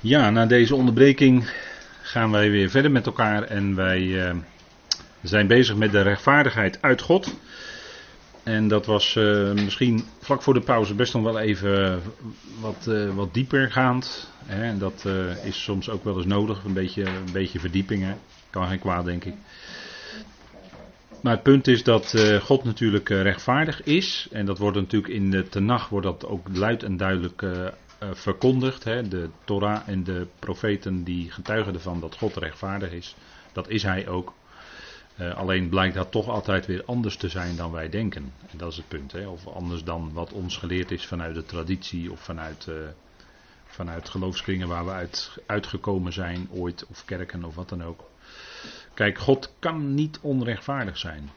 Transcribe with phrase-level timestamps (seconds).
[0.00, 1.50] Ja, na deze onderbreking
[2.02, 4.34] gaan wij weer verder met elkaar en wij uh,
[5.22, 7.36] zijn bezig met de rechtvaardigheid uit God.
[8.42, 12.02] En dat was uh, misschien vlak voor de pauze best nog wel even
[12.60, 14.32] wat, uh, wat dieper gaand.
[14.44, 14.62] Hè?
[14.62, 15.08] En dat
[15.44, 18.02] is soms ook wel eens nodig, een beetje, een beetje verdieping.
[18.02, 18.14] Hè?
[18.50, 19.34] Kan geen kwaad, denk ik.
[21.22, 24.28] Maar het punt is dat God natuurlijk rechtvaardig is.
[24.32, 27.66] En dat wordt natuurlijk in de Tenach wordt dat ook luid en duidelijk uh,
[27.98, 28.84] verkondigd.
[28.84, 33.14] Hè, de Torah en de profeten die getuigen ervan dat God rechtvaardig is.
[33.52, 34.32] Dat is hij ook.
[35.20, 38.32] Uh, alleen blijkt dat toch altijd weer anders te zijn dan wij denken.
[38.50, 39.12] En dat is het punt.
[39.12, 42.74] Hè, of anders dan wat ons geleerd is vanuit de traditie of vanuit, uh,
[43.66, 46.86] vanuit geloofskringen waar we uit, uitgekomen zijn ooit.
[46.86, 48.04] Of kerken of wat dan ook.
[48.94, 51.30] Kijk, God kan niet onrechtvaardig zijn.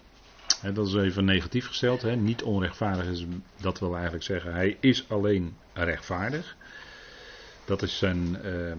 [0.73, 2.15] Dat is even negatief gesteld.
[2.15, 3.25] Niet onrechtvaardig is,
[3.61, 6.55] dat wil eigenlijk zeggen, hij is alleen rechtvaardig.
[7.65, 8.73] Dat is, zijn, uh,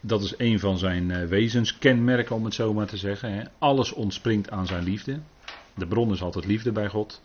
[0.00, 3.50] dat is een van zijn uh, wezenskenmerken, om het zo maar te zeggen.
[3.58, 5.20] Alles ontspringt aan zijn liefde.
[5.74, 7.22] De bron is altijd liefde bij God.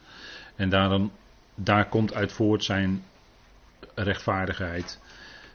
[0.55, 1.11] En daarom,
[1.55, 3.03] daar komt uit voort zijn
[3.95, 4.99] rechtvaardigheid,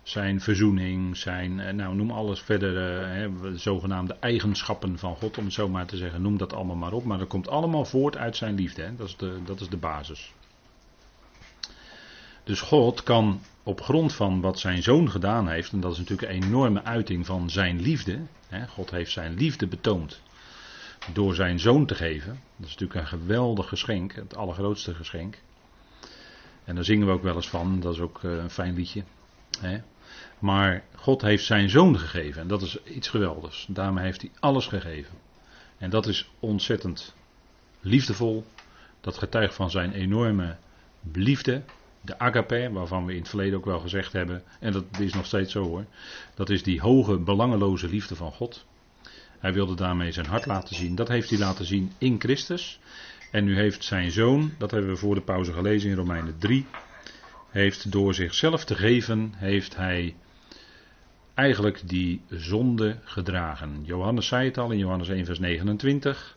[0.08, 5.52] zijn verzoening, zijn, uh, nou noem alles verder, hè, zogenaamde eigenschappen van God, om het
[5.52, 6.22] zo maar te zeggen.
[6.22, 7.04] Noem dat allemaal maar op.
[7.04, 8.82] Maar dat komt allemaal voort uit zijn liefde.
[8.82, 8.96] Hè.
[8.96, 10.32] Dat, is de, dat is de basis.
[12.44, 16.32] Dus God kan op grond van wat zijn zoon gedaan heeft, en dat is natuurlijk
[16.32, 18.20] een enorme uiting van zijn liefde.
[18.48, 20.22] Hè, God heeft zijn liefde betoond
[21.12, 22.40] door zijn zoon te geven.
[22.56, 25.38] Dat is natuurlijk een geweldig geschenk, het allergrootste geschenk.
[26.64, 29.04] En daar zingen we ook wel eens van, dat is ook eh, een fijn liedje.
[29.60, 29.78] Hè.
[30.38, 33.66] Maar God heeft zijn zoon gegeven en dat is iets geweldigs.
[33.68, 35.14] Daarmee heeft hij alles gegeven.
[35.78, 37.14] En dat is ontzettend
[37.80, 38.46] liefdevol.
[39.00, 40.56] Dat getuigt van zijn enorme
[41.12, 41.62] liefde
[42.06, 45.26] de agape, waarvan we in het verleden ook wel gezegd hebben, en dat is nog
[45.26, 45.84] steeds zo hoor,
[46.34, 48.64] dat is die hoge, belangeloze liefde van God.
[49.38, 50.94] Hij wilde daarmee zijn hart laten zien.
[50.94, 52.80] Dat heeft hij laten zien in Christus.
[53.30, 56.66] En nu heeft zijn zoon, dat hebben we voor de pauze gelezen in Romeinen 3,
[57.50, 60.14] heeft door zichzelf te geven, heeft hij
[61.36, 63.82] eigenlijk die zonde gedragen.
[63.84, 66.36] Johannes zei het al in Johannes 1 vers 29.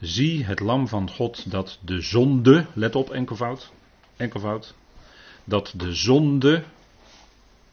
[0.00, 3.72] Zie het lam van God dat de zonde, let op enkelvoud,
[4.16, 4.74] enkelvoud,
[5.44, 6.62] dat de zonde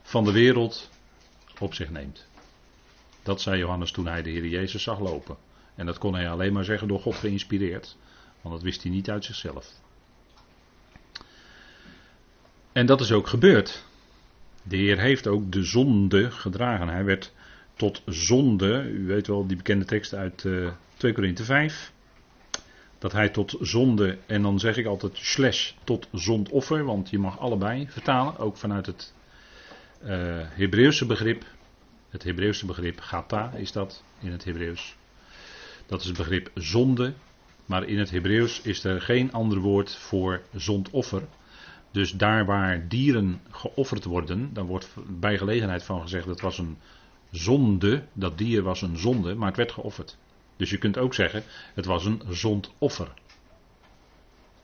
[0.02, 0.90] van de wereld
[1.60, 2.28] op zich neemt.
[3.24, 5.38] Dat zei Johannes toen hij de Heer Jezus zag lopen.
[5.76, 7.98] En dat kon hij alleen maar zeggen door God geïnspireerd,
[8.42, 9.68] want dat wist hij niet uit zichzelf.
[12.72, 13.88] En dat is ook gebeurd.
[14.64, 16.88] De Heer heeft ook de zonde gedragen.
[16.88, 17.34] Hij werd
[17.76, 21.92] tot zonde, u weet wel die bekende tekst uit uh, eh, 2 Korinthe 5
[23.00, 27.40] dat hij tot zonde, en dan zeg ik altijd slash tot zondoffer, want je mag
[27.40, 29.14] allebei vertalen, ook vanuit het
[30.04, 30.10] uh,
[30.50, 31.44] Hebreeuwse begrip.
[32.10, 34.96] Het Hebreeuwse begrip gata is dat in het Hebreeuws.
[35.86, 37.14] Dat is het begrip zonde,
[37.66, 41.24] maar in het Hebreeuws is er geen ander woord voor zondoffer.
[41.92, 46.78] Dus daar waar dieren geofferd worden, dan wordt bij gelegenheid van gezegd dat was een
[47.32, 50.18] zonde, dat dier was een zonde, maar het werd geofferd.
[50.58, 53.12] Dus je kunt ook zeggen, het was een zondoffer.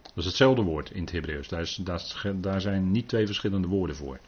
[0.01, 1.47] Dat is hetzelfde woord in het Hebreeuws.
[1.47, 1.75] Daar,
[2.35, 4.19] daar, zijn niet twee verschillende woorden voor.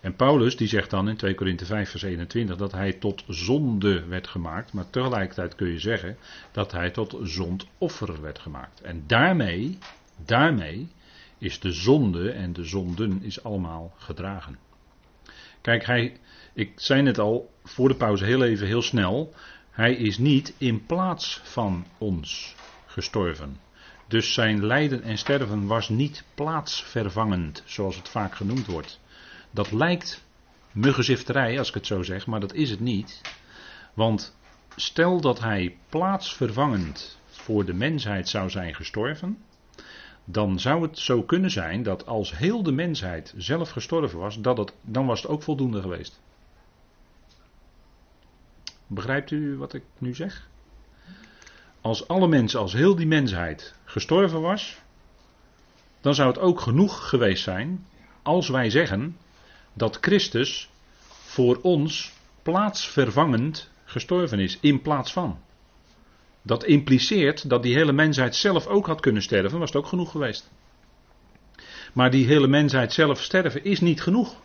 [0.00, 4.04] En Paulus die zegt dan in 2 Korinthe 5 vers 21 dat hij tot zonde
[4.06, 4.72] werd gemaakt.
[4.72, 6.16] Maar tegelijkertijd kun je zeggen
[6.52, 8.80] dat hij tot zondoffer werd gemaakt.
[8.80, 9.78] En daarmee,
[10.24, 10.88] daarmee
[11.38, 14.58] is de zonde en de zonden is allemaal gedragen.
[15.60, 16.16] Kijk, hij,
[16.52, 19.34] ik zei het al voor de pauze heel even heel snel.
[19.70, 22.54] Hij is niet in plaats van ons
[22.86, 23.60] gestorven.
[24.08, 29.00] Dus zijn lijden en sterven was niet plaatsvervangend, zoals het vaak genoemd wordt.
[29.50, 30.24] Dat lijkt
[30.72, 33.20] muggenzifterij, als ik het zo zeg, maar dat is het niet.
[33.94, 34.36] Want
[34.76, 39.38] stel dat hij plaatsvervangend voor de mensheid zou zijn gestorven,
[40.28, 44.58] dan zou het zo kunnen zijn dat als heel de mensheid zelf gestorven was, dat
[44.58, 46.20] het, dan was het ook voldoende geweest.
[48.86, 50.48] Begrijpt u wat ik nu zeg?
[51.80, 54.78] Als alle mensen, als heel die mensheid gestorven was,
[56.00, 57.86] dan zou het ook genoeg geweest zijn
[58.22, 59.16] als wij zeggen
[59.72, 60.70] dat Christus
[61.08, 62.12] voor ons
[62.42, 65.38] plaatsvervangend gestorven is in plaats van.
[66.46, 70.10] Dat impliceert dat die hele mensheid zelf ook had kunnen sterven, was het ook genoeg
[70.10, 70.50] geweest.
[71.92, 74.36] Maar die hele mensheid zelf sterven is niet genoeg.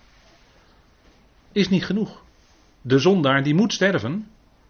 [1.52, 2.24] Is niet genoeg.
[2.82, 4.28] De zondaar die moet sterven.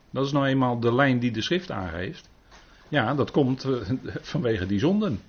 [0.10, 2.30] Dat is nou eenmaal de lijn die de schrift aangeeft.
[2.88, 3.89] Ja, dat komt eh,
[4.31, 5.22] vanwege die zonden.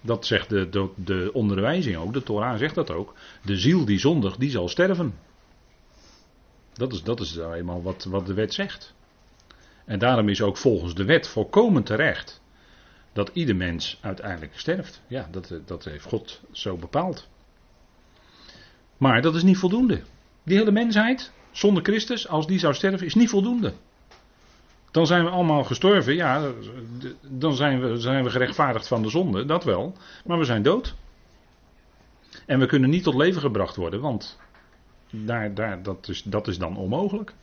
[0.00, 3.14] Dat zegt de, de, de onderwijzing ook, de Torah zegt dat ook.
[3.44, 5.14] De ziel die zondigt, die zal sterven.
[6.72, 8.94] Dat is, dat is nou eenmaal wat, wat de wet zegt.
[9.90, 12.40] En daarom is ook volgens de wet volkomen terecht
[13.12, 15.02] dat ieder mens uiteindelijk sterft.
[15.06, 17.28] Ja, dat, dat heeft God zo bepaald.
[18.96, 20.02] Maar dat is niet voldoende.
[20.42, 23.72] Die hele mensheid, zonder Christus, als die zou sterven, is niet voldoende.
[24.90, 26.52] Dan zijn we allemaal gestorven, ja,
[27.20, 29.96] dan zijn we, zijn we gerechtvaardigd van de zonde, dat wel.
[30.24, 30.94] Maar we zijn dood.
[32.46, 34.38] En we kunnen niet tot leven gebracht worden, want
[35.10, 37.34] daar, daar, dat, is, dat is dan onmogelijk.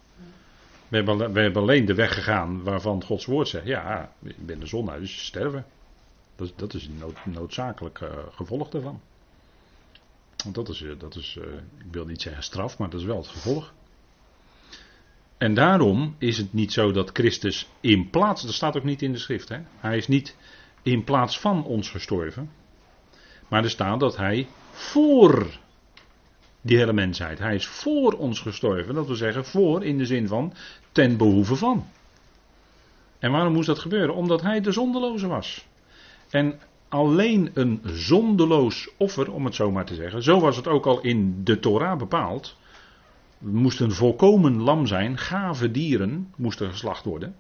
[0.88, 4.86] We hebben, alleen de weg gegaan waarvan Gods woord zegt: ja, ik ben de zon
[5.00, 5.66] dus sterven.
[6.36, 9.02] Dat, dat is een nood, noodzakelijk uh, gevolg daarvan.
[10.44, 13.06] Want dat is, uh, dat is uh, ik wil niet zeggen straf, maar dat is
[13.06, 13.74] wel het gevolg.
[15.38, 19.12] En daarom is het niet zo dat Christus in plaats, dat staat ook niet in
[19.12, 19.60] de schrift, hè?
[19.78, 20.36] hij is niet
[20.82, 22.52] in plaats van ons gestorven.
[23.48, 25.60] Maar er staat dat hij voor
[26.62, 27.40] die hele mensheid.
[27.40, 28.96] Hij is voor ons gestorven.
[28.96, 30.54] Dat wil zeggen voor in de zin van
[30.92, 31.86] ten behoeve van.
[33.20, 34.16] En waarom moest dat gebeuren?
[34.16, 35.68] Omdat hij de zondeloze was.
[36.30, 36.60] En
[36.90, 40.24] alleen een zondeloos offer, om het zo maar te zeggen.
[40.24, 42.58] Zo was het ook al in de Torah bepaald.
[43.38, 45.18] moest een volkomen lam zijn.
[45.18, 47.36] Gave dieren moesten geslacht worden.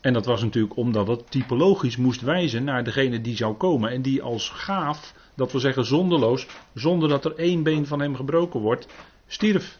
[0.00, 3.90] En dat was natuurlijk omdat het typologisch moest wijzen naar degene die zou komen.
[3.90, 8.16] En die als gaaf dat wil zeggen zonderloos, zonder dat er één been van hem
[8.16, 8.86] gebroken wordt,
[9.26, 9.78] stierf.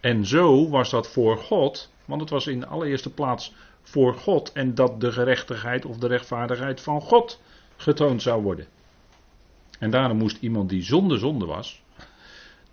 [0.00, 3.52] En zo was dat voor God, want het was in de allereerste plaats
[3.82, 7.40] voor God en dat de gerechtigheid of de rechtvaardigheid van God
[7.76, 8.66] getoond zou worden.
[9.78, 11.82] En daarom moest iemand die zonder zonde was,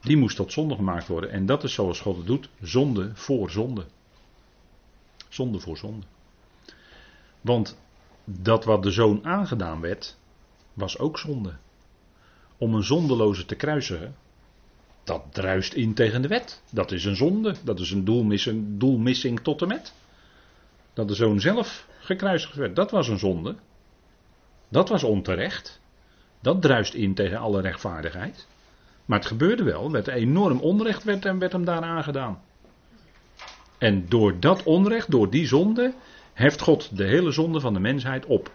[0.02, 1.32] die moest tot zonde gemaakt worden.
[1.32, 3.86] En dat is zoals God het doet, zonde voor zonde.
[5.30, 6.06] Zonde voor zonde.
[7.42, 7.78] Want
[8.26, 10.18] dat wat de zoon aangedaan werd,
[10.74, 11.54] was ook zonde.
[12.58, 14.16] Om een zondeloze te kruisigen,
[15.04, 16.62] dat druist in tegen de wet.
[16.72, 17.56] Dat is een zonde.
[17.64, 19.94] Dat is een doelmissing, doelmissing tot en met.
[20.94, 23.56] Dat de zoon zelf gekruisigd werd, dat was een zonde.
[24.70, 25.82] Dat was onterecht.
[26.40, 28.48] Dat druist in tegen alle rechtvaardigheid.
[29.06, 32.42] Maar het gebeurde wel, werd enorm onrecht werd, en werd hem daar aangedaan.
[33.78, 35.94] En door dat onrecht, door die zonde,
[36.34, 38.52] heft God de hele zonde van de mensheid op.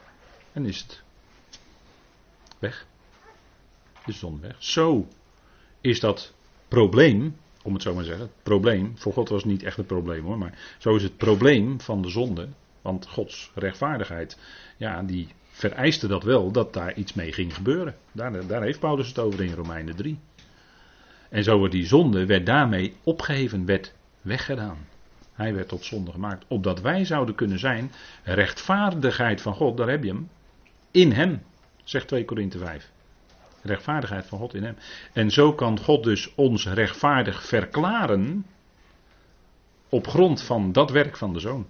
[0.52, 1.02] En is het
[2.58, 2.86] weg.
[4.04, 4.56] De zon weg.
[4.58, 5.08] Zo
[5.80, 6.34] is dat
[6.68, 9.78] probleem, om het zo maar te zeggen, het probleem, voor God was het niet echt
[9.78, 12.48] een probleem hoor, maar zo is het probleem van de zonde,
[12.82, 14.38] want Gods rechtvaardigheid,
[14.76, 17.96] ja, die vereiste dat wel, dat daar iets mee ging gebeuren.
[18.12, 20.18] Daar, daar heeft Paulus het over in Romeinen 3.
[21.28, 24.86] En zo wordt die zonde, werd daarmee opgeheven, werd weggedaan.
[25.32, 27.92] Hij werd tot zonde gemaakt, opdat wij zouden kunnen zijn,
[28.22, 30.28] rechtvaardigheid van God, daar heb je hem,
[30.90, 31.42] in hem.
[31.86, 32.90] Zegt 2 Korinthe 5.
[33.62, 34.76] Rechtvaardigheid van God in hem.
[35.12, 38.46] En zo kan God dus ons rechtvaardig verklaren
[39.88, 41.66] op grond van dat werk van de zoon.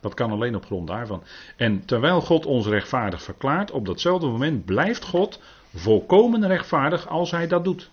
[0.00, 1.22] Dat kan alleen op grond daarvan.
[1.56, 5.40] En terwijl God ons rechtvaardig verklaart, op datzelfde moment blijft God
[5.74, 7.90] volkomen rechtvaardig als hij dat doet.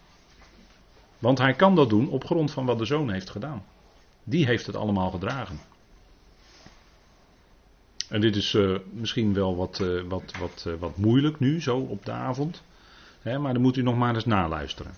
[1.19, 3.63] Want hij kan dat doen op grond van wat de zoon heeft gedaan.
[4.23, 5.59] Die heeft het allemaal gedragen.
[8.11, 11.77] En dit is uh, misschien wel wat, uh, wat, wat, uh, wat moeilijk nu, zo
[11.77, 12.63] op de avond.
[13.21, 14.93] Hè, maar dan moet u nog maar eens naluisteren.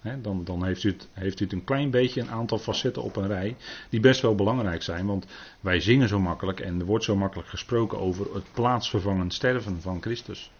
[0.00, 3.02] Hè, dan dan heeft, u het, heeft u het een klein beetje een aantal facetten
[3.02, 3.56] op een rij.
[3.88, 5.06] Die best wel belangrijk zijn.
[5.06, 5.26] Want
[5.60, 10.02] wij zingen zo makkelijk en er wordt zo makkelijk gesproken over het plaatsvervangend sterven van
[10.02, 10.50] Christus.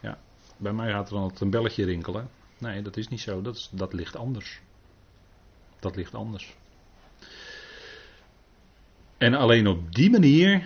[0.00, 0.18] Ja,
[0.56, 2.28] bij mij gaat er dan altijd een belletje rinkelen.
[2.58, 3.42] Nee, dat is niet zo.
[3.42, 4.60] Dat, is, dat ligt anders.
[5.80, 6.54] Dat ligt anders.
[9.24, 10.62] En alleen op die manier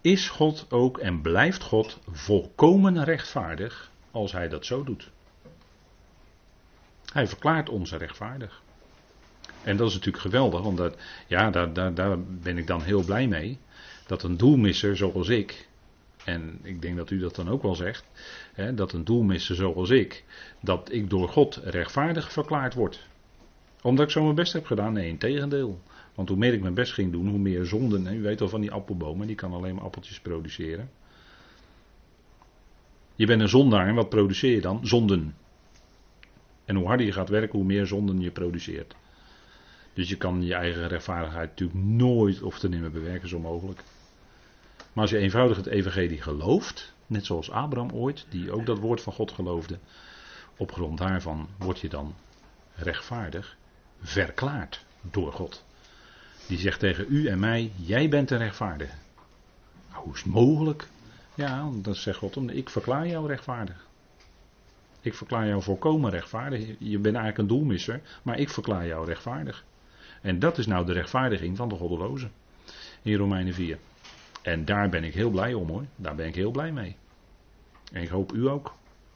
[0.00, 5.10] is God ook en blijft God volkomen rechtvaardig als hij dat zo doet.
[7.12, 8.62] Hij verklaart ons rechtvaardig.
[9.62, 13.04] En dat is natuurlijk geweldig, want dat, ja, daar, daar, daar ben ik dan heel
[13.04, 13.58] blij mee.
[14.06, 15.68] Dat een doelmisser zoals ik,
[16.24, 18.04] en ik denk dat u dat dan ook wel zegt,
[18.52, 20.24] hè, dat een doelmisser zoals ik,
[20.60, 23.06] dat ik door God rechtvaardig verklaard word.
[23.82, 24.92] Omdat ik zo mijn best heb gedaan?
[24.92, 25.80] Nee, in tegendeel.
[26.16, 28.06] Want hoe meer ik mijn best ging doen, hoe meer zonden.
[28.06, 30.90] U weet wel van die appelbomen, die kan alleen maar appeltjes produceren.
[33.14, 34.86] Je bent een zondaar en wat produceer je dan?
[34.86, 35.36] Zonden.
[36.64, 38.94] En hoe harder je gaat werken, hoe meer zonden je produceert.
[39.94, 43.82] Dus je kan je eigen rechtvaardigheid natuurlijk nooit of te nemen bewerken, zo mogelijk.
[44.76, 49.00] Maar als je eenvoudig het evangelie gelooft, net zoals Abraham ooit, die ook dat woord
[49.00, 49.78] van God geloofde,
[50.56, 52.14] op grond daarvan word je dan
[52.74, 53.56] rechtvaardig
[54.00, 55.65] verklaard door God.
[56.46, 58.94] Die zegt tegen u en mij: Jij bent een rechtvaardige.
[59.90, 60.88] Hoe is het mogelijk?
[61.34, 63.86] Ja, dat zegt God, ik verklaar jou rechtvaardig.
[65.00, 66.66] Ik verklaar jou volkomen rechtvaardig.
[66.78, 69.64] Je bent eigenlijk een doelmisser, maar ik verklaar jou rechtvaardig.
[70.20, 72.30] En dat is nou de rechtvaardiging van de goddelozen.
[73.02, 73.78] In Romeinen 4.
[74.42, 75.84] En daar ben ik heel blij om hoor.
[75.96, 76.96] Daar ben ik heel blij mee.
[77.92, 78.74] En ik hoop u ook.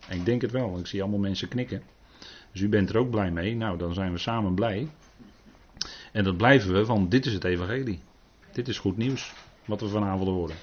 [0.09, 0.79] En ik denk het wel.
[0.79, 1.83] Ik zie allemaal mensen knikken.
[2.53, 3.57] Dus u bent er ook blij mee.
[3.57, 4.89] Nou, dan zijn we samen blij.
[6.13, 8.01] En dat blijven we, want dit is het evangelie.
[8.53, 9.33] Dit is goed nieuws.
[9.65, 10.57] Wat we vanavond horen.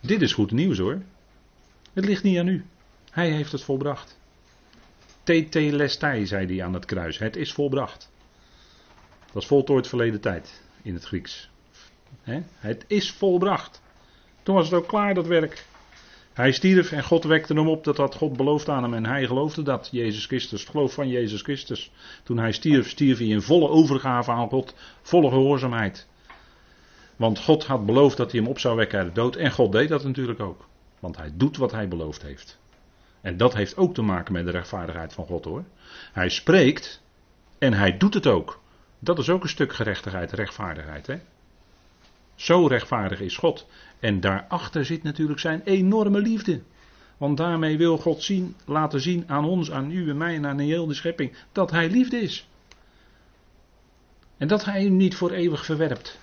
[0.00, 1.02] Dit is goed nieuws hoor.
[1.92, 2.64] Het ligt niet aan u.
[3.10, 4.18] Hij heeft het volbracht.
[5.22, 7.18] Tetelestai, zei hij aan het kruis.
[7.18, 8.10] Het is volbracht.
[9.32, 11.50] Dat is voltooid verleden tijd in het Grieks.
[12.54, 13.82] Het is volbracht.
[14.42, 15.64] Toen was het ook klaar, dat werk.
[16.32, 17.84] Hij stierf en God wekte hem op.
[17.84, 19.88] Dat had God beloofd aan hem en hij geloofde dat.
[19.92, 21.92] Jezus Christus, het geloof van Jezus Christus.
[22.22, 24.74] Toen hij stierf, stierf hij in volle overgave aan God.
[25.02, 26.08] Volle gehoorzaamheid.
[27.16, 29.36] Want God had beloofd dat hij hem op zou wekken uit de dood.
[29.36, 30.66] En God deed dat natuurlijk ook.
[31.00, 32.60] Want hij doet wat hij beloofd heeft.
[33.20, 35.64] En dat heeft ook te maken met de rechtvaardigheid van God hoor.
[36.12, 37.02] Hij spreekt
[37.58, 38.60] en hij doet het ook.
[38.98, 41.06] Dat is ook een stuk gerechtigheid, rechtvaardigheid.
[41.06, 41.16] Hè?
[42.34, 43.66] Zo rechtvaardig is God.
[44.02, 46.62] En daarachter zit natuurlijk zijn enorme liefde.
[47.16, 50.56] Want daarmee wil God zien, laten zien aan ons, aan u en mij en aan
[50.56, 52.48] de hele schepping dat Hij liefde is.
[54.36, 56.18] En dat Hij u niet voor eeuwig verwerpt.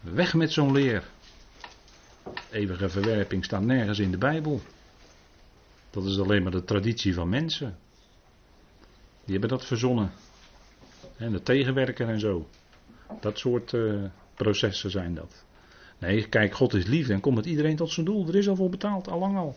[0.00, 1.04] Weg met zo'n leer.
[2.50, 4.60] Eeuwige verwerping staat nergens in de Bijbel.
[5.90, 7.78] Dat is alleen maar de traditie van mensen.
[9.24, 10.10] Die hebben dat verzonnen.
[11.16, 12.48] En de tegenwerker en zo.
[13.20, 14.04] Dat soort uh,
[14.36, 15.44] processen zijn dat.
[15.98, 18.28] Nee, kijk, God is liefde en komt iedereen tot zijn doel.
[18.28, 19.56] Er is al voor betaald, al lang al.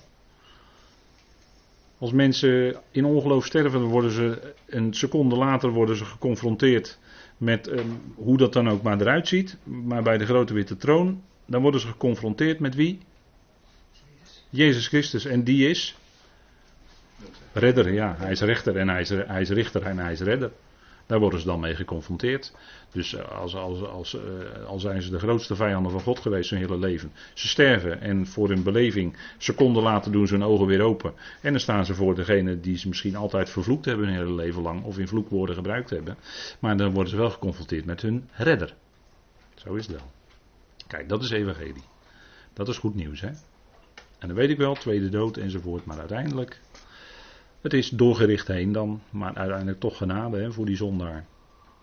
[1.97, 6.99] Als mensen in ongeloof sterven, worden ze een seconde later worden ze geconfronteerd
[7.37, 9.57] met um, hoe dat dan ook maar eruit ziet.
[9.63, 12.99] Maar bij de grote witte troon, dan worden ze geconfronteerd met wie?
[14.49, 15.25] Jezus Christus.
[15.25, 15.95] En die is
[17.53, 18.15] redder, ja.
[18.17, 20.51] Hij is rechter en hij is, hij is richter en hij is redder.
[21.09, 22.53] Daar worden ze dan mee geconfronteerd.
[22.91, 24.21] Dus eh, als, als, als, uh,
[24.65, 27.11] al zijn ze de grootste vijanden van God geweest hun hele leven.
[27.33, 31.13] Ze sterven en voor hun beleving, seconden later doen ze hun ogen weer open.
[31.41, 34.61] En dan staan ze voor degene die ze misschien altijd vervloekt hebben hun hele leven
[34.61, 34.83] lang.
[34.83, 36.17] Of in vloekwoorden gebruikt hebben.
[36.59, 38.75] Maar dan worden ze wel geconfronteerd met hun redder.
[39.55, 40.11] Zo is het wel.
[40.87, 41.83] Kijk, dat is evangelie.
[42.53, 43.29] Dat is goed nieuws, hè.
[44.19, 45.85] En dan weet ik wel, tweede dood enzovoort.
[45.85, 46.59] Maar uiteindelijk
[47.61, 51.25] het is doorgericht heen dan, maar uiteindelijk toch genade hè, voor die zondaar.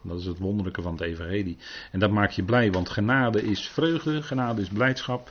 [0.02, 1.56] Dat is het wonderlijke van het evangelie.
[1.92, 5.30] En dat maakt je blij, want genade is vreugde, genade is blijdschap.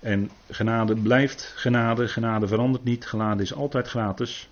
[0.00, 4.48] En genade blijft genade, genade verandert niet, genade is altijd gratis.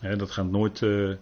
[0.00, 1.14] dat gaat nooit, uh,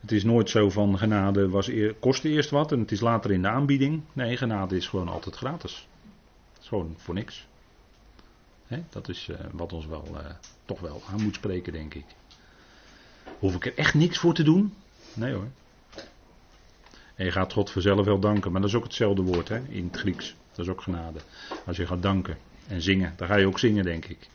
[0.00, 3.30] het is nooit zo van genade was eer, kostte eerst wat en het is later
[3.30, 4.02] in de aanbieding.
[4.12, 5.88] Nee, genade is gewoon altijd gratis.
[6.52, 7.46] Het is gewoon voor niks.
[8.90, 10.20] Dat is uh, wat ons wel uh,
[10.64, 12.04] toch wel aan moet spreken, denk ik.
[13.38, 14.74] Hoef ik er echt niks voor te doen?
[15.14, 15.48] Nee hoor.
[17.14, 19.84] En je gaat God vanzelf wel danken, maar dat is ook hetzelfde woord hè, in
[19.84, 20.34] het Grieks.
[20.52, 21.18] Dat is ook genade.
[21.66, 24.28] Als je gaat danken en zingen, dan ga je ook zingen, denk ik.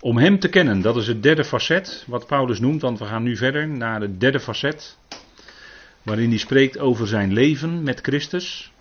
[0.00, 3.22] Om Hem te kennen, dat is het derde facet wat Paulus noemt, want we gaan
[3.22, 4.98] nu verder naar het derde facet.
[6.02, 8.72] Waarin hij spreekt over zijn leven met Christus.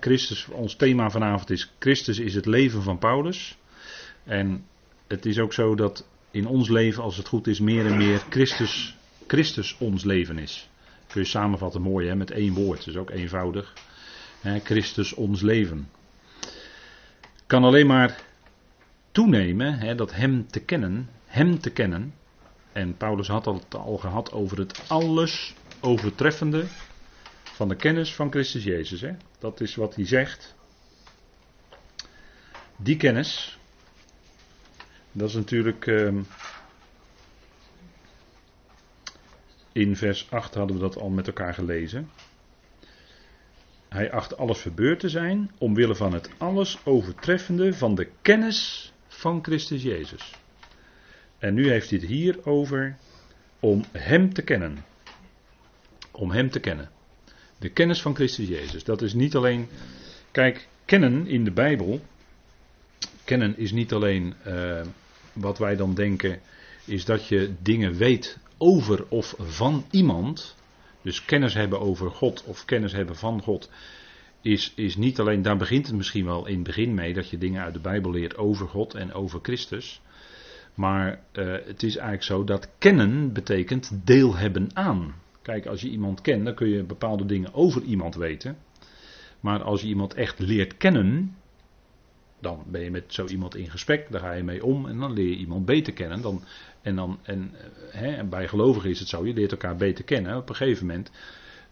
[0.00, 3.56] Christus, ons thema vanavond is: Christus is het leven van Paulus.
[4.24, 4.64] En
[5.06, 8.24] het is ook zo dat in ons leven, als het goed is, meer en meer
[8.28, 10.68] Christus, Christus ons leven is.
[11.06, 13.72] Kun je samenvatten mooi hè, met één woord, dus ook eenvoudig.
[14.40, 15.88] Hè, Christus ons leven.
[17.46, 18.20] Kan alleen maar
[19.10, 22.14] toenemen, hè, dat Hem te kennen, Hem te kennen.
[22.72, 26.64] En Paulus had het al gehad over het alles overtreffende
[27.42, 29.00] van de kennis van Christus Jezus.
[29.00, 29.12] Hè.
[29.38, 30.54] Dat is wat hij zegt.
[32.76, 33.58] Die kennis,
[35.12, 35.86] dat is natuurlijk.
[35.86, 36.20] Uh,
[39.72, 42.10] in vers 8 hadden we dat al met elkaar gelezen.
[43.88, 49.44] Hij acht alles verbeurd te zijn, omwille van het alles overtreffende van de kennis van
[49.44, 50.34] Christus Jezus.
[51.38, 52.96] En nu heeft hij het hier over
[53.60, 54.84] om Hem te kennen.
[56.10, 56.90] Om Hem te kennen.
[57.58, 58.84] De kennis van Christus Jezus.
[58.84, 59.68] Dat is niet alleen.
[60.30, 62.00] Kijk, kennen in de Bijbel.
[63.24, 64.80] Kennen is niet alleen uh,
[65.32, 66.40] wat wij dan denken
[66.84, 70.56] is dat je dingen weet over of van iemand.
[71.02, 73.70] Dus kennis hebben over God of kennis hebben van God.
[74.40, 77.38] Is, is niet alleen, daar begint het misschien wel in het begin mee, dat je
[77.38, 80.00] dingen uit de Bijbel leert over God en over Christus.
[80.74, 85.14] Maar uh, het is eigenlijk zo dat kennen betekent deel hebben aan.
[85.42, 88.56] Kijk, als je iemand kent, dan kun je bepaalde dingen over iemand weten.
[89.40, 91.36] Maar als je iemand echt leert kennen,
[92.42, 95.12] dan ben je met zo iemand in gesprek, daar ga je mee om en dan
[95.12, 96.20] leer je iemand beter kennen.
[96.20, 96.42] Dan,
[96.82, 100.04] en, dan, en, eh, hè, en bij gelovigen is het zo, je leert elkaar beter
[100.04, 100.36] kennen.
[100.36, 101.10] Op een gegeven moment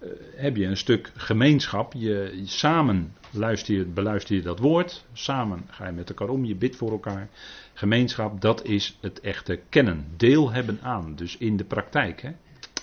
[0.03, 1.93] uh, heb je een stuk gemeenschap.
[1.93, 6.57] Je, samen luister je, beluister je dat woord, samen ga je met elkaar om, je
[6.57, 7.29] bidt voor elkaar.
[7.75, 12.23] Gemeenschap, dat is het echte kennen, deel hebben aan, dus in de praktijk.
[12.23, 12.31] Hè.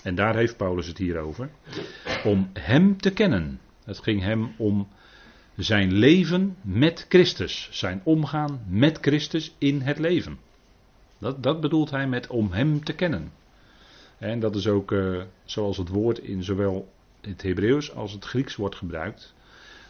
[0.02, 1.50] En daar heeft Paulus het hier over.
[2.24, 3.60] Om hem te kennen.
[3.84, 4.88] Het ging hem om
[5.58, 7.68] zijn leven met Christus.
[7.72, 10.38] Zijn omgaan met Christus in het leven.
[11.18, 13.32] Dat, dat bedoelt hij met om hem te kennen.
[14.18, 16.88] En dat is ook uh, zoals het woord in zowel
[17.20, 19.34] het Hebreeuws als het Grieks wordt gebruikt.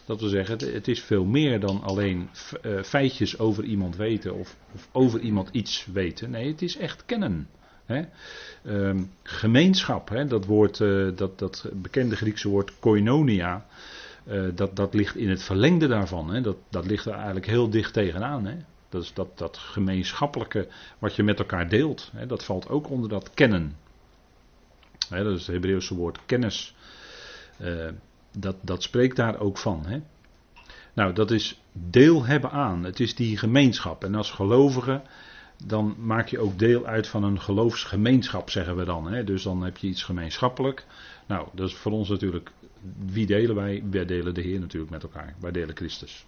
[0.05, 2.29] Dat we zeggen, het is veel meer dan alleen
[2.63, 6.31] uh, feitjes over iemand weten of, of, over iemand iets weten.
[6.31, 7.49] Nee, het is echt kennen.
[7.85, 8.03] Hè?
[8.63, 10.25] Uh, gemeenschap, hè?
[10.25, 13.67] Dat, woord, uh, dat, dat bekende Griekse woord koinonia.
[14.29, 16.31] Uh, dat, dat ligt in het verlengde daarvan.
[16.31, 16.41] Hè?
[16.41, 18.47] Dat, dat ligt er eigenlijk heel dicht tegenaan.
[18.47, 18.57] Hè?
[18.89, 20.69] Dat is dat, dat gemeenschappelijke
[20.99, 22.11] wat je met elkaar deelt.
[22.17, 22.27] Hè?
[22.27, 23.77] Dat valt ook onder dat kennen.
[25.09, 26.75] Hè, dat is het Hebreeuwse woord kennis.
[27.61, 27.89] Uh,
[28.39, 29.87] dat, dat spreekt daar ook van.
[29.87, 30.01] Hè?
[30.93, 32.85] Nou, dat is deel hebben aan.
[32.85, 34.05] Het is die gemeenschap.
[34.05, 35.03] En als gelovige,
[35.65, 39.13] dan maak je ook deel uit van een geloofsgemeenschap, zeggen we dan.
[39.13, 39.25] Hè?
[39.25, 40.87] Dus dan heb je iets gemeenschappelijk.
[41.27, 42.51] Nou, dat is voor ons natuurlijk
[43.07, 43.83] wie delen wij?
[43.91, 45.35] Wij delen de Heer natuurlijk met elkaar.
[45.41, 46.27] Wij delen Christus.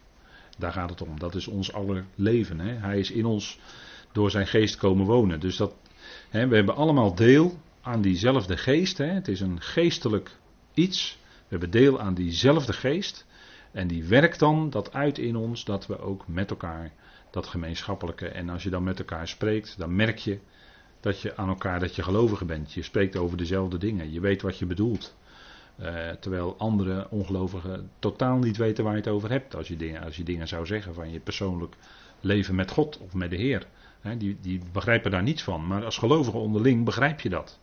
[0.58, 1.18] Daar gaat het om.
[1.18, 2.60] Dat is ons aller leven.
[2.60, 2.72] Hè?
[2.72, 3.58] Hij is in ons
[4.12, 5.40] door zijn geest komen wonen.
[5.40, 5.74] Dus dat,
[6.28, 8.98] hè, we hebben allemaal deel aan diezelfde geest.
[8.98, 9.06] Hè?
[9.06, 10.36] Het is een geestelijk
[10.74, 11.18] iets.
[11.22, 13.26] We hebben deel aan diezelfde geest.
[13.72, 16.92] En die werkt dan dat uit in ons dat we ook met elkaar
[17.30, 18.28] dat gemeenschappelijke.
[18.28, 20.38] En als je dan met elkaar spreekt, dan merk je
[21.00, 22.72] dat je aan elkaar dat je gelovige bent.
[22.72, 24.12] Je spreekt over dezelfde dingen.
[24.12, 25.16] Je weet wat je bedoelt.
[25.82, 29.56] Uh, terwijl andere ongelovigen totaal niet weten waar je het over hebt.
[29.56, 31.74] Als je dingen, als je dingen zou zeggen van je persoonlijk
[32.20, 33.66] leven met God of met de Heer.
[34.18, 35.66] die, die begrijpen daar niets van.
[35.66, 37.58] Maar als gelovige onderling begrijp je dat.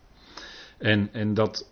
[0.78, 1.70] En, en dat,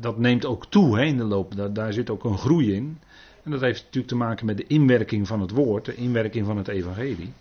[0.00, 1.74] dat neemt ook toe in de loop.
[1.74, 2.98] Daar zit ook een groei in.
[3.42, 6.56] En dat heeft natuurlijk te maken met de inwerking van het woord, de inwerking van
[6.56, 7.32] het evangelie.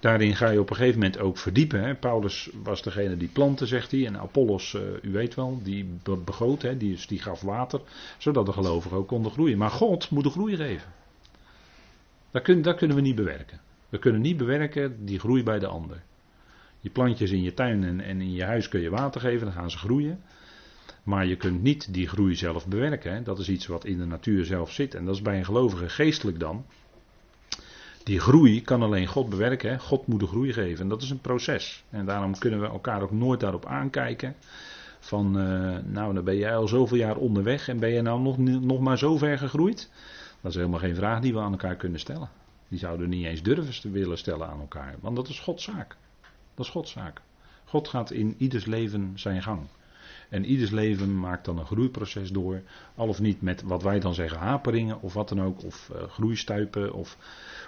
[0.00, 1.82] Daarin ga je op een gegeven moment ook verdiepen.
[1.82, 1.94] Hè.
[1.94, 4.06] Paulus was degene die plantte, zegt hij.
[4.06, 7.80] En Apollos, uh, u weet wel, die begoot, hè, die, die gaf water.
[8.18, 9.58] Zodat de gelovigen ook konden groeien.
[9.58, 10.92] Maar God moet de groei geven.
[12.30, 13.60] Dat, kun, kunnen we niet bewerken.
[13.88, 16.02] We kunnen niet bewerken die groei bij de ander.
[16.80, 19.54] Je plantjes in je tuin en, en in je huis kun je water geven, dan
[19.54, 20.20] gaan ze groeien.
[21.02, 23.12] Maar je kunt niet die groei zelf bewerken.
[23.12, 23.22] Hè.
[23.22, 24.94] Dat is iets wat in de natuur zelf zit.
[24.94, 26.64] En dat is bij een gelovige geestelijk dan.
[28.08, 29.80] Die groei kan alleen God bewerken.
[29.80, 30.82] God moet de groei geven.
[30.82, 31.84] En dat is een proces.
[31.90, 34.34] En daarom kunnen we elkaar ook nooit daarop aankijken.
[35.00, 38.38] Van, uh, nou, dan ben jij al zoveel jaar onderweg en ben je nou nog,
[38.38, 39.90] nog maar zo ver gegroeid?
[40.40, 42.30] Dat is helemaal geen vraag die we aan elkaar kunnen stellen.
[42.68, 44.94] Die zouden niet eens durven te willen stellen aan elkaar.
[45.00, 45.96] Want dat is Gods zaak.
[46.54, 47.20] Dat is Gods zaak.
[47.64, 49.60] God gaat in ieders leven zijn gang.
[50.28, 52.62] En ieders leven maakt dan een groeiproces door.
[52.94, 55.64] Al of niet met wat wij dan zeggen haperingen of wat dan ook.
[55.64, 57.16] Of uh, groeistuipen of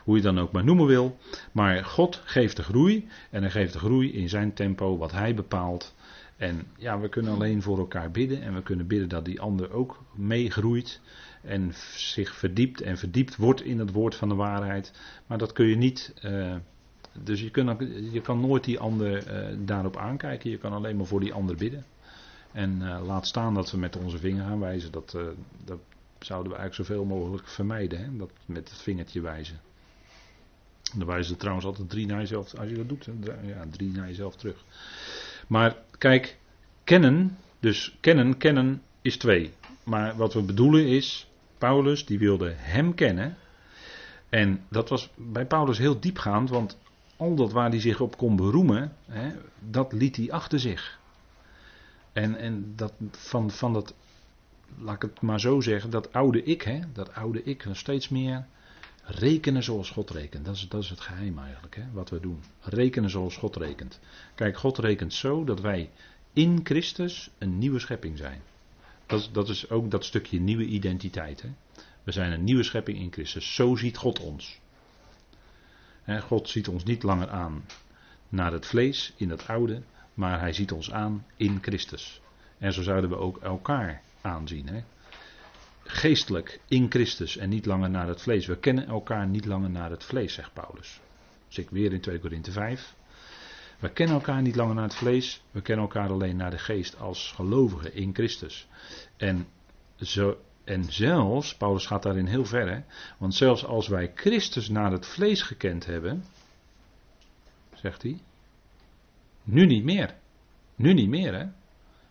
[0.04, 1.18] hoe je dan ook maar noemen wil.
[1.52, 3.08] Maar God geeft de groei.
[3.30, 5.94] En hij geeft de groei in zijn tempo wat hij bepaalt.
[6.36, 8.42] En ja, we kunnen alleen voor elkaar bidden.
[8.42, 11.00] En we kunnen bidden dat die ander ook meegroeit.
[11.42, 14.92] En zich verdiept en verdiept wordt in het woord van de waarheid.
[15.26, 16.14] Maar dat kun je niet.
[16.24, 16.54] Uh,
[17.22, 17.80] dus je, kunt,
[18.12, 20.50] je kan nooit die ander uh, daarop aankijken.
[20.50, 21.84] Je kan alleen maar voor die ander bidden.
[22.52, 24.92] En uh, laat staan dat we met onze vinger gaan wijzen.
[24.92, 25.22] Dat, uh,
[25.64, 25.78] dat
[26.18, 27.98] zouden we eigenlijk zoveel mogelijk vermijden.
[27.98, 28.16] Hè?
[28.16, 29.60] Dat met het vingertje wijzen.
[30.94, 32.54] Dan wijzen ze trouwens altijd drie naar jezelf.
[32.54, 33.08] Als je dat doet,
[33.42, 34.64] ja, drie naar jezelf terug.
[35.46, 36.38] Maar kijk,
[36.84, 37.36] kennen.
[37.60, 39.52] Dus kennen, kennen is twee.
[39.82, 41.28] Maar wat we bedoelen is.
[41.58, 43.36] Paulus die wilde hem kennen.
[44.28, 46.50] En dat was bij Paulus heel diepgaand.
[46.50, 46.78] Want
[47.16, 48.92] al dat waar hij zich op kon beroemen.
[49.06, 50.99] Hè, dat liet hij achter zich.
[52.12, 53.94] En, en dat, van, van dat,
[54.78, 58.46] laat ik het maar zo zeggen, dat oude ik, hè, dat oude ik, steeds meer
[59.04, 60.44] rekenen zoals God rekent.
[60.44, 62.42] Dat is, dat is het geheim eigenlijk, hè, wat we doen.
[62.60, 64.00] Rekenen zoals God rekent.
[64.34, 65.90] Kijk, God rekent zo dat wij
[66.32, 68.40] in Christus een nieuwe schepping zijn.
[69.06, 71.42] Dat, dat is ook dat stukje nieuwe identiteit.
[71.42, 71.48] Hè.
[72.02, 73.54] We zijn een nieuwe schepping in Christus.
[73.54, 74.60] Zo ziet God ons.
[76.20, 77.64] God ziet ons niet langer aan
[78.28, 79.82] naar het vlees, in het oude,
[80.20, 82.20] maar hij ziet ons aan in Christus.
[82.58, 84.68] En zo zouden we ook elkaar aanzien.
[84.68, 84.82] Hè?
[85.84, 88.46] Geestelijk in Christus en niet langer naar het vlees.
[88.46, 91.00] We kennen elkaar niet langer naar het vlees, zegt Paulus.
[91.48, 92.94] Dus ik weer in 2 Korinthe 5.
[93.78, 96.98] We kennen elkaar niet langer naar het vlees, we kennen elkaar alleen naar de geest
[96.98, 98.68] als gelovigen in Christus.
[99.16, 99.46] En
[100.00, 102.80] zo, En zelfs, Paulus gaat daarin heel ver, hè,
[103.18, 106.24] want zelfs als wij Christus naar het vlees gekend hebben,
[107.74, 108.20] zegt hij,
[109.42, 110.14] nu niet meer.
[110.76, 111.46] Nu niet meer, hè.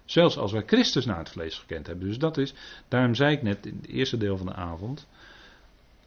[0.06, 2.08] Zelfs als wij Christus naar het vlees gekend hebben.
[2.08, 2.54] Dus dat is,
[2.88, 5.08] daarom zei ik net in het eerste deel van de avond,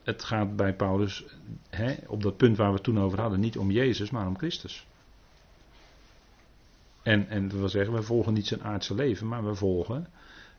[0.02, 1.24] het gaat bij Paulus
[1.70, 4.38] hè, op dat punt waar we het toen over hadden, niet om Jezus, maar om
[4.38, 4.86] Christus.
[7.02, 10.06] En, en dat wil zeggen, we volgen niet zijn aardse leven, maar we volgen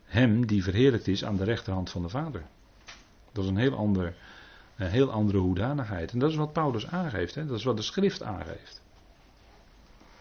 [0.06, 2.44] hem die verheerlijkt is aan de rechterhand van de Vader.
[3.32, 4.16] Dat is een heel, ander,
[4.76, 6.12] een heel andere hoedanigheid.
[6.12, 7.46] En dat is wat Paulus aangeeft, hè?
[7.46, 8.82] dat is wat de schrift aangeeft.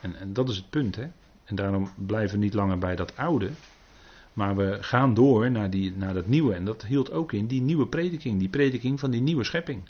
[0.03, 0.97] En, en dat is het punt.
[0.97, 1.07] Hè?
[1.45, 3.51] En daarom blijven we niet langer bij dat oude,
[4.33, 6.55] maar we gaan door naar, die, naar dat nieuwe.
[6.55, 9.83] En dat hield ook in die nieuwe prediking, die prediking van die nieuwe schepping.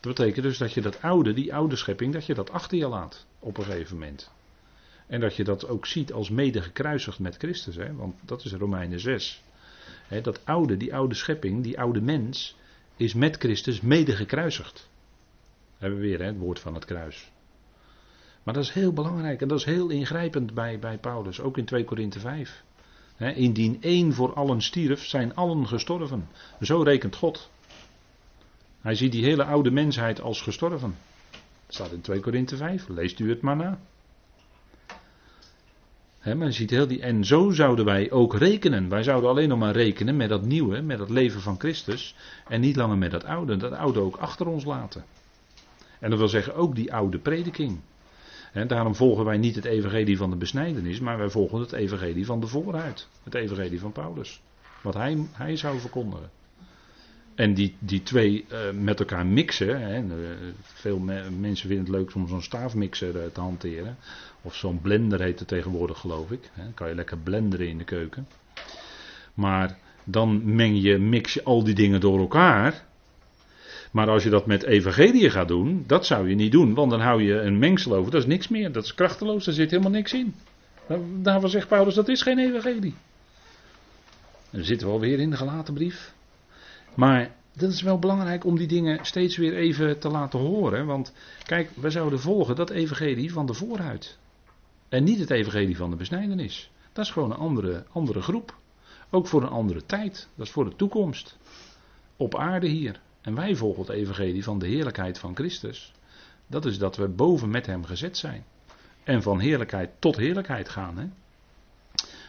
[0.00, 2.88] Dat betekent dus dat je dat oude, die oude schepping, dat je dat achter je
[2.88, 4.30] laat op een gegeven moment.
[5.06, 7.94] En dat je dat ook ziet als mede gekruisigd met Christus, hè?
[7.94, 9.42] want dat is Romeinen 6.
[10.06, 12.56] Hè, dat oude, die oude schepping, die oude mens,
[12.96, 14.88] is met Christus mede gekruisigd.
[15.78, 17.30] hebben we weer hè, het woord van het kruis.
[18.50, 21.64] Maar dat is heel belangrijk en dat is heel ingrijpend bij, bij Paulus, ook in
[21.64, 22.62] 2 Korinthe 5.
[23.16, 26.28] He, indien één voor allen stierf, zijn allen gestorven.
[26.60, 27.50] Zo rekent God.
[28.80, 30.96] Hij ziet die hele oude mensheid als gestorven.
[31.66, 33.78] Dat staat in 2 Korinthe 5, leest u het maar na.
[36.18, 38.88] He, maar ziet heel die, en zo zouden wij ook rekenen.
[38.88, 42.14] Wij zouden alleen nog maar rekenen met dat nieuwe, met dat leven van Christus.
[42.48, 43.56] En niet langer met dat oude.
[43.56, 45.04] Dat oude ook achter ons laten.
[46.00, 47.80] En dat wil zeggen ook die oude prediking.
[48.52, 52.26] En daarom volgen wij niet het evangelie van de besnijdenis, maar wij volgen het evangelie
[52.26, 53.08] van de vooruit.
[53.24, 54.42] Het evangelie van Paulus.
[54.82, 56.30] Wat hij, hij zou verkondigen.
[57.34, 59.80] En die, die twee uh, met elkaar mixen.
[59.80, 60.28] Hè, uh,
[60.62, 63.96] veel me, mensen vinden het leuk om zo'n staafmixer uh, te hanteren.
[64.42, 66.50] Of zo'n blender heet het tegenwoordig, geloof ik.
[66.52, 68.28] Hè, kan je lekker blenderen in de keuken.
[69.34, 72.84] Maar dan meng je, mix je al die dingen door elkaar.
[73.90, 77.00] Maar als je dat met evangelie gaat doen, dat zou je niet doen, want dan
[77.00, 78.10] hou je een mengsel over.
[78.10, 80.34] Dat is niks meer, dat is krachteloos, daar zit helemaal niks in.
[81.22, 82.94] Daarvan zegt Paulus, dat is geen evangelie.
[84.50, 86.14] Dan zitten we alweer in de gelaten brief.
[86.94, 90.86] Maar dat is wel belangrijk om die dingen steeds weer even te laten horen.
[90.86, 94.18] Want kijk, we zouden volgen dat evangelie van de vooruit.
[94.88, 96.70] En niet het evangelie van de besnijdenis.
[96.92, 98.54] Dat is gewoon een andere, andere groep.
[99.10, 100.28] Ook voor een andere tijd.
[100.34, 101.38] Dat is voor de toekomst.
[102.16, 103.00] Op aarde hier.
[103.20, 105.92] En wij volgen het evangelie van de heerlijkheid van Christus.
[106.46, 108.44] Dat is dat we boven met hem gezet zijn.
[109.04, 110.98] En van heerlijkheid tot heerlijkheid gaan.
[110.98, 111.06] Hè?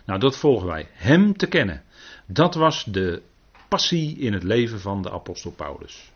[0.06, 0.88] Nou, dat volgen wij.
[0.92, 1.84] Hem te kennen.
[2.26, 3.22] Dat was de
[3.68, 6.12] passie in het leven van de apostel Paulus.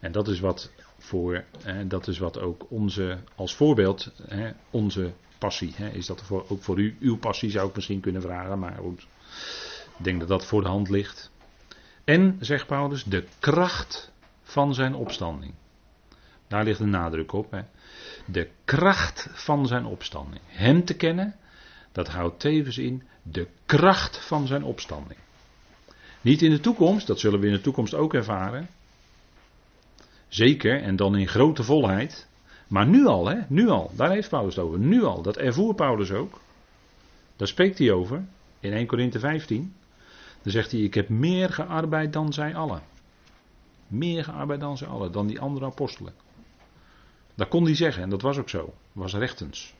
[0.00, 5.12] En dat is wat, voor, hè, dat is wat ook onze, als voorbeeld, hè, onze
[5.38, 5.72] passie.
[5.76, 6.96] Hè, is dat voor, ook voor u?
[7.00, 9.06] Uw passie zou ik misschien kunnen vragen, maar goed.
[9.98, 11.31] Ik denk dat dat voor de hand ligt.
[12.04, 14.12] En, zegt Paulus, de kracht
[14.42, 15.54] van zijn opstanding.
[16.48, 17.50] Daar ligt de nadruk op.
[17.50, 17.60] Hè.
[18.26, 20.40] De kracht van zijn opstanding.
[20.46, 21.36] Hem te kennen,
[21.92, 25.18] dat houdt tevens in de kracht van zijn opstanding.
[26.20, 28.68] Niet in de toekomst, dat zullen we in de toekomst ook ervaren.
[30.28, 32.28] Zeker, en dan in grote volheid.
[32.68, 34.78] Maar nu al, hè, nu al, daar heeft Paulus het over.
[34.78, 36.40] Nu al, dat ervoer Paulus ook.
[37.36, 38.24] Daar spreekt hij over
[38.60, 39.74] in 1 Korinthe 15.
[40.42, 42.82] Dan zegt hij: Ik heb meer gearbeid dan zij allen.
[43.86, 46.12] Meer gearbeid dan zij allen, dan die andere apostelen.
[47.34, 48.74] Dat kon hij zeggen en dat was ook zo.
[48.92, 49.74] Was rechtens.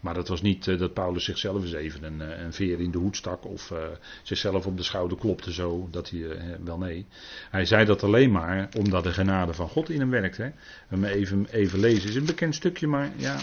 [0.00, 2.90] Maar dat was niet uh, dat Paulus zichzelf eens even een, uh, een, veer in
[2.90, 3.78] de hoed stak of uh,
[4.22, 5.88] zichzelf op de schouder klopte zo.
[5.90, 7.06] Dat hij, wel nee.
[7.50, 10.36] Hij zei dat alleen maar omdat de genade van God in hem werkt.
[10.36, 10.50] Hè.
[10.88, 13.40] We even, even lezen is een bekend stukje, maar ja,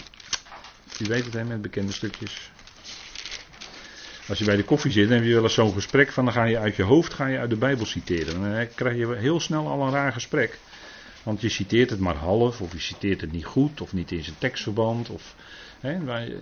[1.00, 2.52] u weet het hè, met bekende stukjes.
[4.28, 6.58] Als je bij de koffie zit en je eens zo'n gesprek van dan ga je
[6.58, 8.40] uit je hoofd ga je uit de Bijbel citeren.
[8.40, 10.58] Dan krijg je heel snel al een raar gesprek.
[11.22, 14.24] Want je citeert het maar half, of je citeert het niet goed, of niet in
[14.24, 15.10] zijn tekstverband.
[15.10, 15.34] Of,
[15.80, 15.98] hè,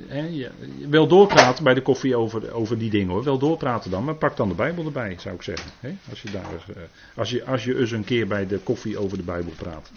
[0.07, 0.51] hè, je,
[0.88, 3.25] wel doorpraten bij de koffie over, over die dingen hoor.
[3.25, 5.71] Wel doorpraten dan, maar pak dan de Bijbel erbij, zou ik zeggen.
[5.81, 6.43] Hè, als, je daar,
[6.77, 6.83] eh,
[7.14, 9.90] als, je, als je eens een keer bij de koffie over de Bijbel praat.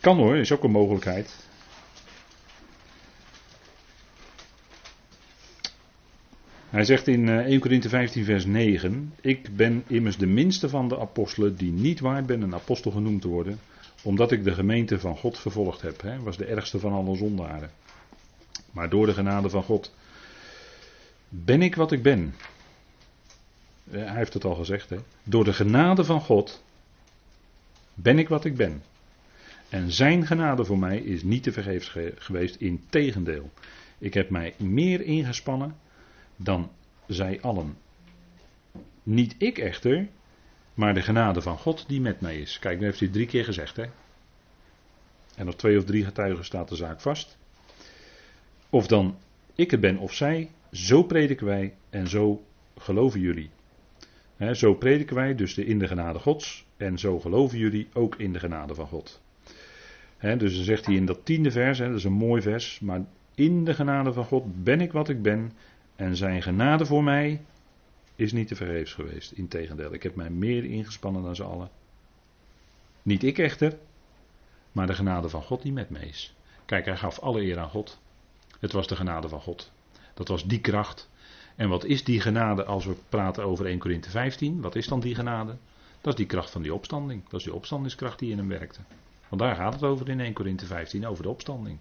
[0.00, 1.34] Kan hoor, is ook een mogelijkheid.
[6.74, 10.88] Hij zegt in 1 eh, Corinthië 15, vers 9: Ik ben immers de minste van
[10.88, 13.58] de apostelen die niet waard ben een apostel genoemd te worden,
[14.02, 16.02] omdat ik de gemeente van God vervolgd heb.
[16.02, 17.70] Hij was de ergste van alle zondaren.
[18.70, 19.94] Maar door de genade van God
[21.28, 22.34] ben ik wat ik ben.
[23.90, 24.90] Eh, hij heeft het al gezegd.
[24.90, 24.98] Hè?
[25.24, 26.64] Door de genade van God
[27.94, 28.82] ben ik wat ik ben.
[29.68, 32.56] En zijn genade voor mij is niet te vergeefs geweest.
[32.56, 33.50] Integendeel.
[33.98, 35.82] Ik heb mij meer ingespannen
[36.36, 36.70] dan
[37.06, 37.76] zij allen.
[39.02, 40.08] Niet ik echter,
[40.74, 42.58] maar de genade van God die met mij is.
[42.58, 43.84] Kijk, nu heeft hij drie keer gezegd, hè.
[45.36, 47.36] En op twee of drie getuigen staat de zaak vast.
[48.70, 49.16] Of dan
[49.54, 52.44] ik het ben of zij, zo prediken wij en zo
[52.78, 53.50] geloven jullie.
[54.52, 58.38] zo prediken wij dus in de genade Gods en zo geloven jullie ook in de
[58.38, 59.20] genade van God.
[60.20, 63.64] dus dan zegt hij in dat tiende vers, dat is een mooi vers, maar in
[63.64, 65.52] de genade van God ben ik wat ik ben
[65.96, 67.44] en zijn genade voor mij
[68.14, 69.32] is niet te vergeefs geweest.
[69.32, 71.70] Integendeel, ik heb mij meer ingespannen dan ze allen.
[73.02, 73.76] Niet ik echter,
[74.72, 76.34] maar de genade van God die met me is.
[76.64, 77.98] Kijk, hij gaf alle eer aan God.
[78.60, 79.70] Het was de genade van God.
[80.14, 81.10] Dat was die kracht.
[81.56, 84.60] En wat is die genade als we praten over 1 Korinthe 15?
[84.60, 85.56] Wat is dan die genade?
[86.00, 87.22] Dat is die kracht van die opstanding.
[87.28, 88.80] Dat is die opstandingskracht die in hem werkte.
[89.28, 91.78] Want daar gaat het over in 1 Korinthe 15, over de opstanding.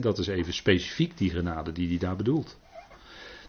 [0.00, 2.58] Dat is even specifiek die genade die hij daar bedoelt.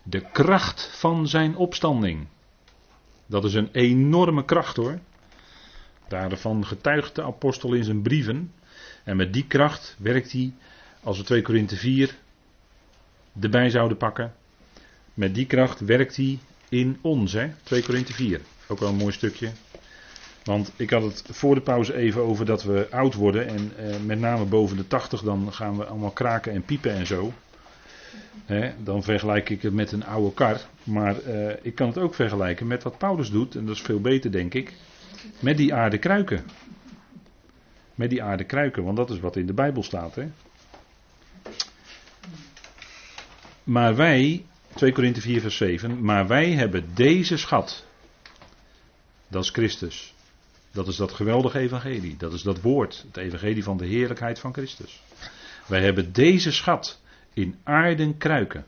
[0.03, 2.27] De kracht van zijn opstanding.
[3.25, 4.99] Dat is een enorme kracht hoor.
[6.07, 8.53] Daarvan getuigt de apostel in zijn brieven.
[9.03, 10.53] En met die kracht werkt hij,
[11.03, 12.15] als we 2 Korinthe 4
[13.39, 14.33] erbij zouden pakken.
[15.13, 16.39] Met die kracht werkt hij
[16.69, 17.51] in ons, hè?
[17.63, 18.41] 2 Korinthe 4.
[18.67, 19.51] Ook wel een mooi stukje.
[20.43, 23.47] Want ik had het voor de pauze even over dat we oud worden.
[23.47, 27.08] En eh, met name boven de 80 dan gaan we allemaal kraken en piepen en
[27.08, 27.34] zo.
[28.84, 30.62] Dan vergelijk ik het met een oude kar.
[30.84, 33.56] Maar eh, ik kan het ook vergelijken met wat Paulus doet.
[33.56, 34.73] En dat is veel beter denk ik.
[35.39, 36.45] Met die aarde kruiken.
[37.95, 40.15] Met die aarde kruiken, want dat is wat in de Bijbel staat.
[40.15, 40.27] Hè?
[43.63, 47.86] Maar wij, 2 Korinthe 4 vers 7, maar wij hebben deze schat.
[49.27, 50.13] Dat is Christus.
[50.71, 52.17] Dat is dat geweldige evangelie.
[52.17, 53.03] Dat is dat woord.
[53.07, 55.01] Het evangelie van de heerlijkheid van Christus.
[55.67, 57.01] Wij hebben deze schat
[57.34, 58.65] in aarden kruiken.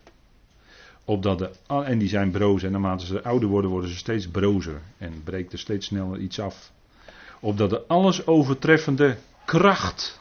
[1.06, 4.82] Opdat de, en die zijn broos en naarmate ze ouder worden, worden ze steeds brozer.
[4.98, 6.72] En breekt er steeds sneller iets af.
[7.40, 10.20] Opdat de alles overtreffende kracht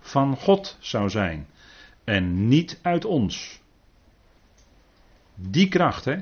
[0.00, 1.46] van God zou zijn.
[2.04, 3.60] En niet uit ons.
[5.34, 6.16] Die kracht, hè,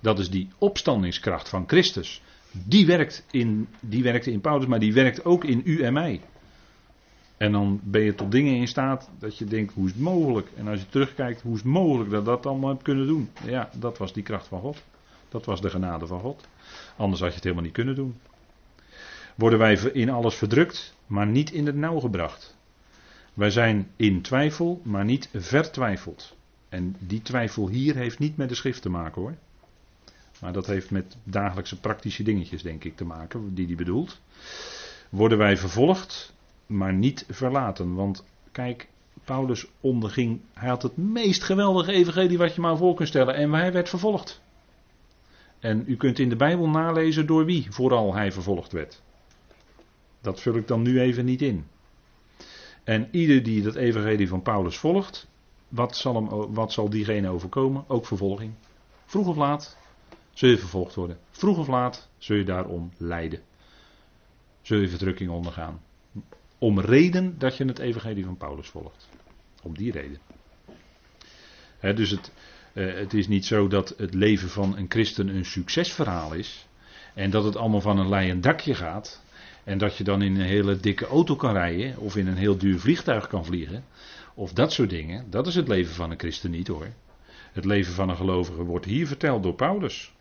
[0.00, 2.22] dat is die opstandingskracht van Christus.
[2.52, 6.20] Die werkt, in, die werkte in Paulus, maar die werkt ook in u en mij.
[7.36, 10.48] En dan ben je tot dingen in staat dat je denkt, hoe is het mogelijk?
[10.56, 13.30] En als je terugkijkt, hoe is het mogelijk dat dat allemaal heb kunnen doen?
[13.44, 14.82] Ja, dat was die kracht van God.
[15.28, 16.48] Dat was de genade van God.
[16.96, 18.16] Anders had je het helemaal niet kunnen doen.
[19.34, 22.56] Worden wij in alles verdrukt, maar niet in het nauw gebracht.
[23.34, 26.36] Wij zijn in twijfel, maar niet vertwijfeld.
[26.68, 29.34] En die twijfel hier heeft niet met de schrift te maken hoor.
[30.40, 34.20] Maar dat heeft met dagelijkse praktische dingetjes, denk ik, te maken, die hij bedoelt.
[35.08, 36.34] Worden wij vervolgd,
[36.66, 37.94] maar niet verlaten.
[37.94, 38.88] Want kijk,
[39.24, 43.34] Paulus onderging, hij had het meest geweldige evangelie wat je maar voor kunt stellen.
[43.34, 44.40] En hij werd vervolgd.
[45.58, 49.02] En u kunt in de Bijbel nalezen door wie vooral hij vervolgd werd.
[50.20, 51.66] Dat vul ik dan nu even niet in.
[52.84, 55.26] En ieder die dat evangelie van Paulus volgt,
[55.68, 57.84] wat zal, hem, wat zal diegene overkomen?
[57.86, 58.52] Ook vervolging.
[59.06, 59.76] Vroeg of laat
[60.38, 61.18] zul je vervolgd worden.
[61.30, 63.40] Vroeg of laat zul je daarom lijden.
[64.62, 65.80] Zul je verdrukking ondergaan.
[66.58, 69.08] Om reden dat je het evangelie van Paulus volgt.
[69.62, 70.18] Om die reden.
[71.96, 72.32] dus het,
[72.72, 76.66] uh, het is niet zo dat het leven van een christen een succesverhaal is.
[77.14, 79.22] En dat het allemaal van een leien dakje gaat.
[79.64, 81.98] En dat je dan in een hele dikke auto kan rijden.
[81.98, 83.84] Of in een heel duur vliegtuig kan vliegen.
[84.34, 85.30] Of dat soort dingen.
[85.30, 86.88] Dat is het leven van een christen niet hoor.
[87.52, 90.16] Het leven van een gelovige wordt hier verteld door Paulus.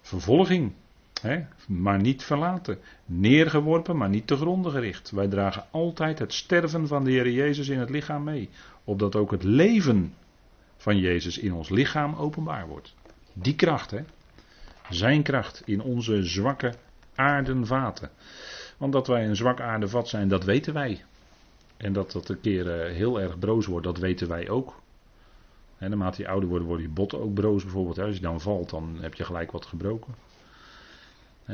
[0.00, 0.72] Vervolging,
[1.20, 2.78] hè, maar niet verlaten.
[3.04, 5.10] Neergeworpen, maar niet te gronden gericht.
[5.10, 8.48] Wij dragen altijd het sterven van de Heer Jezus in het lichaam mee.
[8.84, 10.14] Opdat ook het leven
[10.76, 12.94] van Jezus in ons lichaam openbaar wordt.
[13.32, 14.00] Die kracht, hè.
[14.90, 16.74] Zijn kracht in onze zwakke
[17.14, 18.10] aardenvaten.
[18.76, 21.04] Want dat wij een zwak aardevat zijn, dat weten wij.
[21.76, 24.80] En dat dat een keer eh, heel erg broos wordt, dat weten wij ook.
[25.78, 27.98] En naarmate je ouder wordt, worden je botten ook broos bijvoorbeeld.
[27.98, 30.14] Als je dan valt, dan heb je gelijk wat gebroken.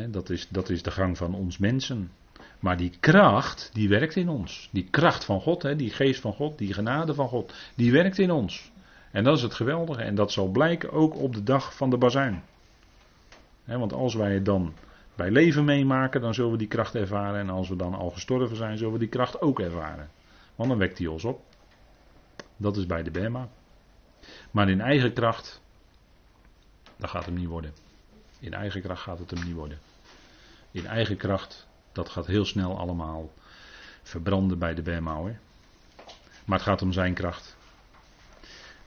[0.08, 2.10] dat, is, dat is de gang van ons mensen.
[2.58, 4.68] Maar die kracht, die werkt in ons.
[4.72, 8.30] Die kracht van God, die geest van God, die genade van God, die werkt in
[8.30, 8.72] ons.
[9.10, 10.02] En dat is het geweldige.
[10.02, 12.42] En dat zal blijken ook op de dag van de bazuin.
[13.64, 14.72] want als wij het dan
[15.14, 17.40] bij leven meemaken, dan zullen we die kracht ervaren.
[17.40, 20.10] En als we dan al gestorven zijn, zullen we die kracht ook ervaren.
[20.54, 21.40] Want dan wekt hij ons op.
[22.56, 23.48] Dat is bij de Bema.
[24.50, 25.60] Maar in eigen kracht,
[26.96, 27.72] dat gaat hem niet worden.
[28.38, 29.78] In eigen kracht gaat het hem niet worden.
[30.70, 33.32] In eigen kracht, dat gaat heel snel allemaal
[34.02, 35.36] verbranden bij de Bema hoor.
[36.44, 37.56] Maar het gaat om zijn kracht.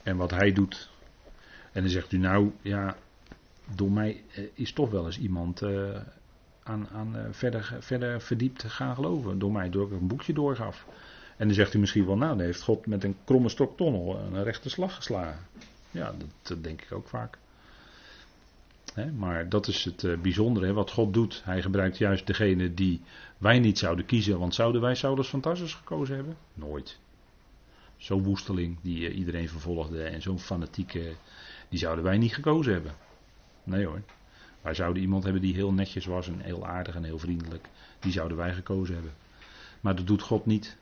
[0.03, 0.89] En wat hij doet.
[1.71, 2.95] En dan zegt u nou, ja,
[3.75, 5.99] door mij eh, is toch wel eens iemand eh,
[6.63, 9.39] aan, aan eh, verder, verder verdiept gaan geloven.
[9.39, 10.85] Door mij, door ik een boekje doorgaf.
[11.37, 14.19] En dan zegt u misschien wel, nou, dan heeft God met een kromme stok tonnel
[14.19, 15.45] een rechte slag geslagen.
[15.91, 17.37] Ja, dat, denk ik ook vaak.
[19.15, 21.41] Maar dat is het uh, bijzondere, wat God doet.
[21.43, 23.01] Hij gebruikt juist degene die
[23.37, 24.39] wij niet zouden kiezen.
[24.39, 26.37] Want zouden wij Saulus van gekozen hebben?
[26.53, 26.99] Nooit.
[27.97, 31.15] Zo'n woesteling die uh, iedereen vervolgde en zo'n fanatieke,
[31.69, 32.91] die zouden wij niet gekozen hebben.
[33.63, 34.01] Nee hoor.
[34.61, 37.67] Wij zouden iemand hebben die heel netjes was en heel aardig en heel vriendelijk.
[37.99, 39.13] Die zouden wij gekozen hebben.
[39.81, 40.77] Maar dat doet God niet.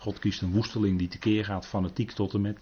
[0.00, 2.58] God kiest een woesteling die tekeer gaat, fanatiek tot en met.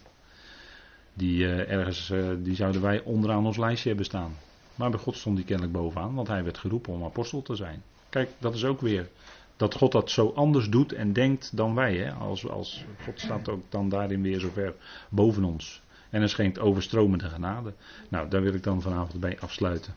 [1.14, 4.32] Die uh, ergens, uh, die zouden wij onderaan ons lijstje hebben staan.
[4.74, 7.82] Maar bij God stond die kennelijk bovenaan, want hij werd geroepen om apostel te zijn.
[8.08, 9.08] Kijk, dat is ook weer
[9.56, 11.96] dat God dat zo anders doet en denkt dan wij.
[11.96, 12.12] Hè?
[12.12, 14.74] Als, als, God staat ook dan daarin weer zo ver
[15.08, 15.82] boven ons.
[16.10, 17.72] En er schenkt overstromende genade.
[18.08, 19.94] Nou, daar wil ik dan vanavond bij afsluiten.